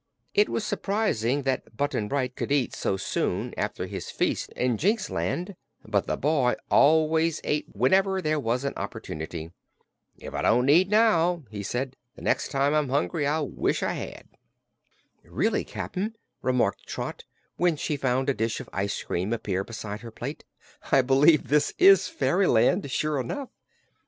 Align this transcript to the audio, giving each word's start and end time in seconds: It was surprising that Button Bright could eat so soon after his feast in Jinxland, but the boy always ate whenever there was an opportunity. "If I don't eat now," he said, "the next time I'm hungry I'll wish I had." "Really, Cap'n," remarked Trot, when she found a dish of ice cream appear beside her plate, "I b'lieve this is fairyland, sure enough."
It 0.33 0.49
was 0.49 0.65
surprising 0.65 1.43
that 1.43 1.77
Button 1.77 2.07
Bright 2.07 2.35
could 2.35 2.51
eat 2.51 2.73
so 2.73 2.97
soon 2.97 3.53
after 3.55 3.85
his 3.85 4.09
feast 4.09 4.51
in 4.53 4.75
Jinxland, 4.77 5.55
but 5.87 6.07
the 6.07 6.17
boy 6.17 6.55
always 6.71 7.39
ate 7.43 7.67
whenever 7.73 8.19
there 8.19 8.39
was 8.39 8.63
an 8.63 8.73
opportunity. 8.77 9.51
"If 10.17 10.33
I 10.33 10.41
don't 10.41 10.67
eat 10.69 10.89
now," 10.89 11.43
he 11.51 11.61
said, 11.61 11.97
"the 12.15 12.23
next 12.23 12.49
time 12.49 12.73
I'm 12.73 12.89
hungry 12.89 13.27
I'll 13.27 13.47
wish 13.47 13.83
I 13.83 13.93
had." 13.93 14.25
"Really, 15.23 15.63
Cap'n," 15.63 16.15
remarked 16.41 16.87
Trot, 16.87 17.25
when 17.57 17.75
she 17.75 17.95
found 17.95 18.27
a 18.27 18.33
dish 18.33 18.59
of 18.59 18.71
ice 18.73 19.03
cream 19.03 19.31
appear 19.31 19.63
beside 19.63 20.01
her 20.01 20.09
plate, 20.09 20.43
"I 20.91 21.03
b'lieve 21.03 21.47
this 21.49 21.73
is 21.77 22.07
fairyland, 22.07 22.89
sure 22.89 23.19
enough." 23.19 23.49